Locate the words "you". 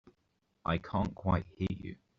1.69-1.97